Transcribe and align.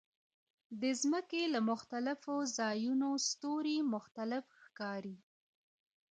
د 0.81 0.83
ځمکې 1.01 1.41
له 1.53 1.59
مختلفو 1.71 2.35
ځایونو 2.57 3.09
ستوري 3.29 3.77
مختلف 3.93 4.45
ښکاري. 4.63 5.17